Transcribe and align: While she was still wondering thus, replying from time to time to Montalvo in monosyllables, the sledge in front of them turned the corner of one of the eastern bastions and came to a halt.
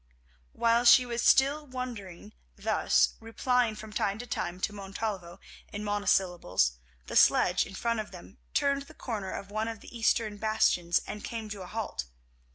While 0.53 0.83
she 0.85 1.05
was 1.05 1.21
still 1.21 1.67
wondering 1.67 2.33
thus, 2.55 3.13
replying 3.19 3.75
from 3.75 3.93
time 3.93 4.17
to 4.17 4.25
time 4.25 4.59
to 4.61 4.73
Montalvo 4.73 5.39
in 5.71 5.83
monosyllables, 5.83 6.79
the 7.05 7.15
sledge 7.15 7.67
in 7.67 7.75
front 7.75 7.99
of 7.99 8.09
them 8.09 8.39
turned 8.55 8.81
the 8.87 8.95
corner 8.95 9.29
of 9.29 9.51
one 9.51 9.67
of 9.67 9.81
the 9.81 9.95
eastern 9.95 10.37
bastions 10.37 11.01
and 11.05 11.23
came 11.23 11.49
to 11.49 11.61
a 11.61 11.67
halt. 11.67 12.05